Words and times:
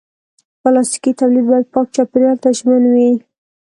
پلاستيکي 0.61 1.11
تولید 1.19 1.45
باید 1.49 1.65
پاک 1.73 1.87
چاپېریال 1.95 2.37
ته 2.43 2.49
ژمن 2.57 2.83
وي. 2.93 3.09